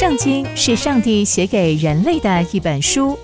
[0.00, 3.18] 圣经是上帝写给人类的一本书，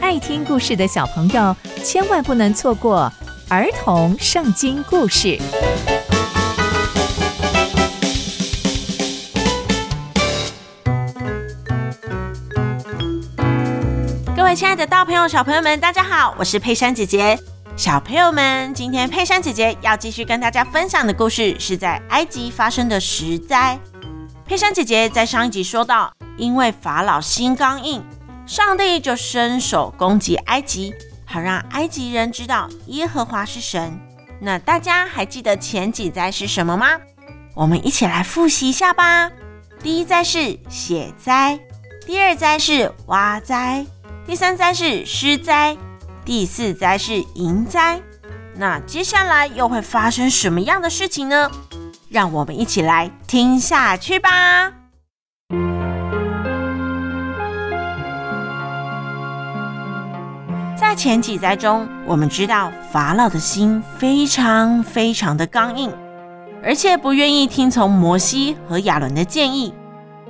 [0.00, 3.12] 爱听故事的小朋友千万不能错过
[3.48, 5.36] 儿童圣经故事。
[14.36, 17.36] 各位亲爱的大朋友、小朋友们，大家好，我是佩珊姐姐。
[17.76, 23.76] 小朋友们，今天佩珊姐姐要继续跟大家分享的故事，是在埃及发生的十灾。
[24.48, 28.04] 佩珊姐姐在上一集说到，因为法老心刚硬，
[28.46, 33.98] 上帝就伸手攻击埃及，好让埃及人知道耶和华是神。
[34.40, 36.86] 那大家还记得前几灾是什么吗？
[37.54, 39.32] 我们一起来复习一下吧。
[39.82, 41.58] 第一灾是血灾，
[42.06, 43.84] 第二灾是蛙灾，
[44.24, 45.76] 第三灾是狮灾，
[46.24, 48.00] 第四灾是蝇灾。
[48.54, 51.50] 那接下来又会发生什么样的事情呢？
[52.16, 54.72] 让我们一起来听下去吧。
[60.74, 65.92] 在前几灾中，我们知道法老的心非常非常的刚硬，
[66.64, 69.74] 而且不愿意听从摩西和亚伦的建议。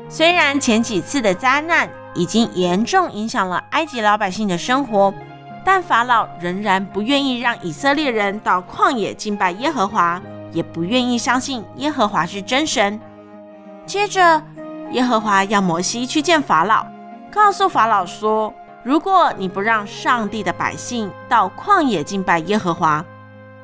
[0.09, 5.15] 虽然前几次的灾难已经严重影响了埃及老百姓的生活，
[5.65, 10.21] 但法老仍然不愿意让以色列人到旷野敬拜耶和华。
[10.57, 12.99] 也不愿意相信耶和华是真神。
[13.85, 14.43] 接着，
[14.91, 16.87] 耶和华要摩西去见法老，
[17.31, 23.05] 告诉法老说：“如果你不让上帝的百姓到旷野敬拜耶和华，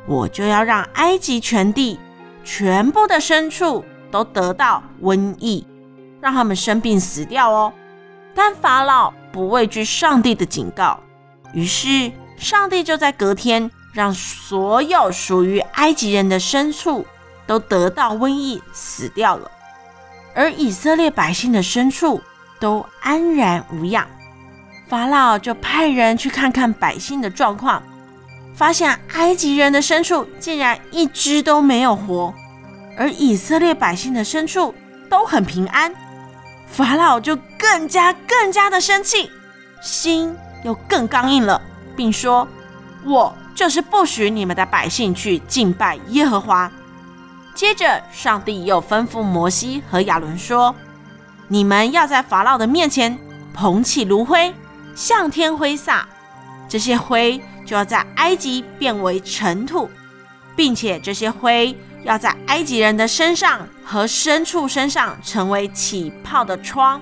[0.06, 1.98] 我就要让埃及全地
[2.44, 5.66] 全部的牲畜都得到瘟疫，
[6.20, 7.72] 让他们生病死掉哦。”
[8.34, 11.00] 但法老不畏惧上帝的警告，
[11.54, 13.70] 于是上帝就在隔天。
[13.92, 17.06] 让所有属于埃及人的牲畜
[17.46, 19.50] 都得到瘟疫死掉了，
[20.34, 22.22] 而以色列百姓的牲畜
[22.58, 24.06] 都安然无恙。
[24.88, 27.82] 法老就派人去看看百姓的状况，
[28.54, 32.32] 发现埃及人的牲畜竟然一只都没有活，
[32.96, 34.74] 而以色列百姓的牲畜
[35.10, 35.94] 都很平安。
[36.66, 39.30] 法老就更加更加的生气，
[39.82, 41.60] 心又更刚硬了，
[41.94, 42.48] 并说
[43.04, 46.70] ：“我。”就是不许你们的百姓去敬拜耶和华。
[47.54, 50.74] 接着，上帝又吩咐摩西和亚伦说
[51.48, 53.18] ：“你们要在法老的面前
[53.52, 54.54] 捧起炉灰，
[54.94, 56.08] 向天挥洒，
[56.66, 59.90] 这些灰就要在埃及变为尘土，
[60.56, 67.00] 并且这些灰要在埃及人的身上和牲畜身上成为起泡的疮。”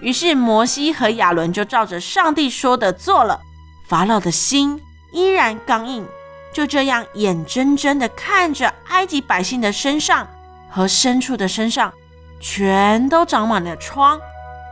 [0.00, 3.40] 于是，摩西和亚伦就照着上帝说的做了。
[3.86, 4.80] 法老的心。
[5.14, 6.04] 依然刚硬，
[6.52, 10.28] 就这样眼睁睁地看着埃及百姓的身上
[10.68, 11.94] 和牲畜的身上
[12.40, 14.20] 全都长满了疮。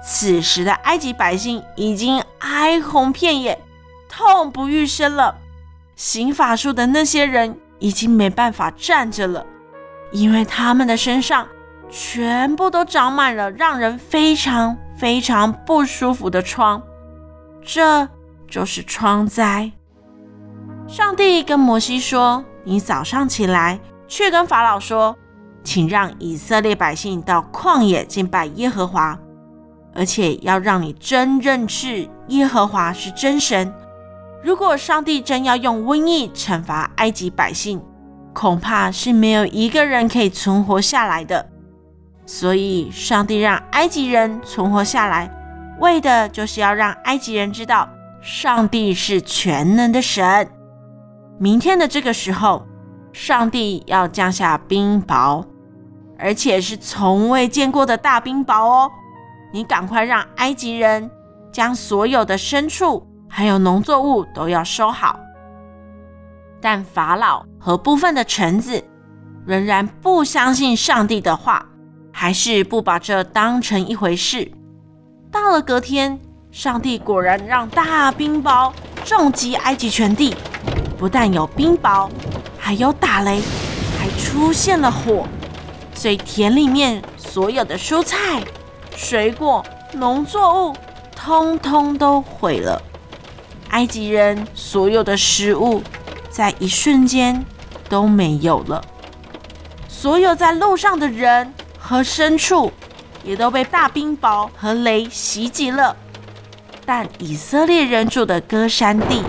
[0.04, 3.56] 此时的埃及百姓已经哀鸿遍野，
[4.08, 5.36] 痛不欲生了。
[5.94, 9.46] 行法术的那些人已经没办法站着了，
[10.10, 11.46] 因为他们的身上
[11.88, 16.82] 全部都长满了让人非常非常不舒服的疮。
[17.64, 18.08] 这
[18.50, 19.70] 就是疮灾。
[20.92, 25.16] 上帝跟摩西说：“你早上起来，去跟法老说，
[25.64, 29.18] 请让以色列百姓到旷野敬拜耶和华，
[29.94, 33.72] 而且要让你真认识耶和华是真神。
[34.44, 37.82] 如果上帝真要用瘟疫惩罚埃及百姓，
[38.34, 41.48] 恐怕是没有一个人可以存活下来的。
[42.26, 45.30] 所以，上帝让埃及人存活下来，
[45.80, 47.88] 为的就是要让埃及人知道，
[48.20, 50.46] 上帝是全能的神。”
[51.38, 52.66] 明天的这个时候，
[53.12, 55.44] 上帝要降下冰雹，
[56.18, 58.90] 而且是从未见过的大冰雹哦！
[59.52, 61.10] 你赶快让埃及人
[61.52, 65.18] 将所有的牲畜还有农作物都要收好。
[66.60, 68.82] 但法老和部分的臣子
[69.44, 71.66] 仍然不相信上帝的话，
[72.12, 74.52] 还是不把这当成一回事。
[75.30, 76.20] 到了隔天，
[76.52, 78.72] 上帝果然让大冰雹
[79.04, 80.36] 重击埃及全地。
[81.02, 82.08] 不但有冰雹，
[82.56, 83.42] 还有打雷，
[83.98, 85.26] 还出现了火，
[85.96, 88.40] 所以田里面所有的蔬菜、
[88.94, 90.76] 水果、农作物，
[91.16, 92.80] 通通都毁了。
[93.70, 95.82] 埃及人所有的食物，
[96.30, 97.44] 在一瞬间
[97.88, 98.80] 都没有了。
[99.88, 102.70] 所有在路上的人和牲畜，
[103.24, 105.96] 也都被大冰雹和雷袭击了。
[106.86, 109.24] 但以色列人住的歌山地，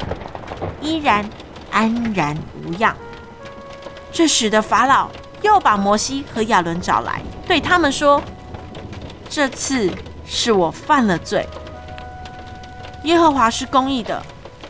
[0.79, 1.27] 依然。
[1.73, 2.95] 安然无恙。
[4.11, 5.09] 这时的法老
[5.41, 8.21] 又把摩西和亚伦找来，对他们说
[9.27, 9.91] ：“这次
[10.25, 11.45] 是我犯了罪。
[13.05, 14.21] 耶和华是公义的，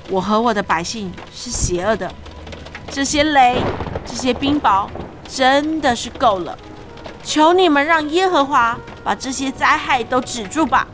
[0.09, 2.11] 我和我的百姓是邪恶的。
[2.89, 3.61] 这些雷，
[4.05, 4.87] 这些冰雹，
[5.27, 6.57] 真的是够了！
[7.23, 10.87] 求你们让耶和华把这些灾害都止住吧。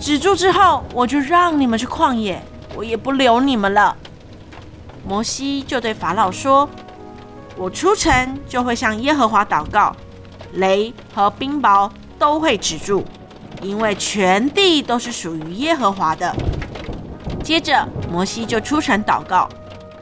[0.00, 2.42] 止住之后，我就让你们去旷野，
[2.74, 3.96] 我也不留你们了。
[5.08, 6.68] 摩西就对法老说
[7.56, 9.96] ：“我出城就会向耶和华祷告，
[10.52, 13.02] 雷和冰雹都会止住。”
[13.60, 16.32] 因为全地都是属于耶和华的。
[17.42, 19.48] 接着，摩西就出城祷告，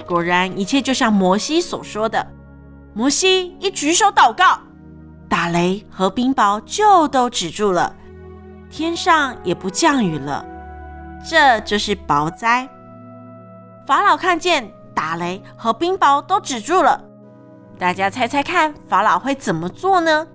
[0.06, 2.26] 果然一切就像摩西所说的。
[2.93, 4.58] 摩西一举手祷告，
[5.26, 7.94] 打雷和冰雹就都止住了，
[8.69, 10.44] 天上也不降雨了。
[11.26, 12.69] 这就是雹灾。
[13.87, 16.98] 法老看见打雷和冰雹都止住了，
[17.78, 20.26] 大家猜猜看，法老会怎么做呢？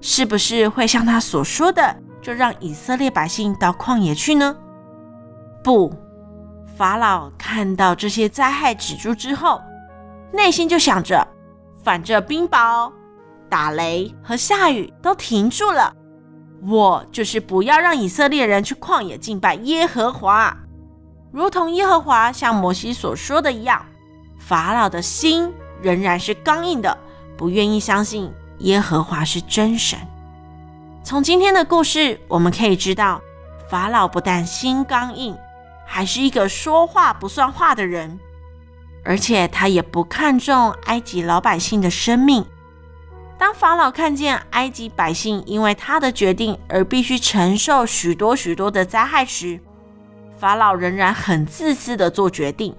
[0.00, 1.96] 是不是会像他所说的？
[2.20, 4.56] 就让以色列百姓到旷野去呢？
[5.62, 5.94] 不，
[6.76, 9.62] 法老看到这些灾害止住之后，
[10.32, 11.24] 内心就想着：
[11.84, 12.92] 反正冰雹、
[13.48, 15.94] 打雷和下雨都停住了，
[16.66, 20.56] 我就是不要让以色列人去旷野敬拜耶和华。
[21.30, 23.84] 如同耶和华像摩西所说的一样，
[24.52, 25.50] 法老的心
[25.80, 26.98] 仍然是刚硬的，
[27.38, 29.98] 不愿意相信耶和华是真神。
[31.02, 33.22] 从今天的故事，我们可以知道，
[33.70, 35.34] 法老不但心刚硬，
[35.86, 38.20] 还是一个说话不算话的人，
[39.02, 42.44] 而且他也不看重埃及老百姓的生命。
[43.38, 49.58] 当法老看见埃及百姓因为他的决定而必须承受许多许多的灾害时，
[50.38, 52.76] 法老仍然很自私的做决定。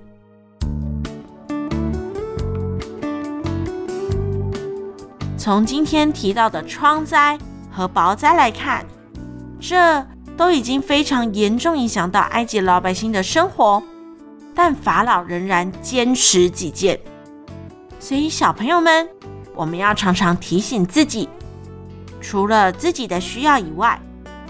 [5.44, 7.38] 从今天提到的疮灾。
[7.70, 8.86] 和雹灾来看，
[9.60, 10.08] 这
[10.38, 13.84] 都已经非常严重影响到埃及老百姓的生活，
[14.56, 16.98] 但法老仍然坚持己见。
[18.00, 19.10] 所以，小朋友们，
[19.54, 21.28] 我们要常常提醒自己，
[22.22, 24.00] 除了自己的需要以外，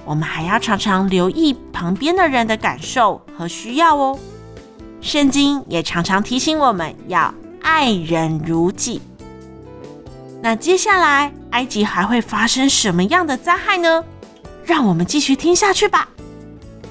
[0.05, 4.19] 我们还要常常留意旁边的人的感受和需要哦。
[5.01, 9.01] 圣经也常常提醒我们要爱人如己。
[10.43, 14.03] 那接下来，埃及还会发生什么样的灾害呢？
[14.65, 16.09] 让我们继续听下去吧。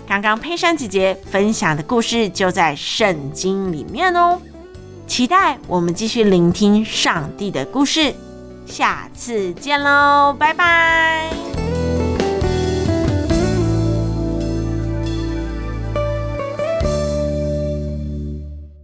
[0.09, 4.41] 刚刚佩珊姐姐分享的故事就在圣经里面哦，
[5.07, 8.15] 期待我们继续聆听上帝的故事。
[8.65, 11.52] 下次见喽，拜拜。